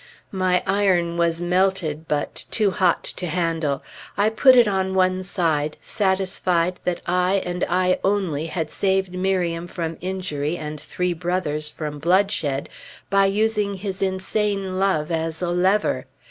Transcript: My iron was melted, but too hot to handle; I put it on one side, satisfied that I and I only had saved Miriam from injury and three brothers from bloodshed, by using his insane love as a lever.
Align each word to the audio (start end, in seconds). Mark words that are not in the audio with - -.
My 0.31 0.63
iron 0.65 1.15
was 1.15 1.43
melted, 1.43 2.07
but 2.07 2.45
too 2.49 2.71
hot 2.71 3.03
to 3.03 3.27
handle; 3.27 3.83
I 4.17 4.29
put 4.29 4.55
it 4.55 4.67
on 4.67 4.95
one 4.95 5.21
side, 5.21 5.77
satisfied 5.79 6.79
that 6.85 7.01
I 7.05 7.35
and 7.45 7.63
I 7.69 7.99
only 8.03 8.47
had 8.47 8.71
saved 8.71 9.13
Miriam 9.13 9.67
from 9.67 9.99
injury 10.01 10.57
and 10.57 10.81
three 10.81 11.13
brothers 11.13 11.69
from 11.69 11.99
bloodshed, 11.99 12.67
by 13.11 13.27
using 13.27 13.75
his 13.75 14.01
insane 14.01 14.79
love 14.79 15.11
as 15.11 15.39
a 15.39 15.49
lever. 15.51 16.07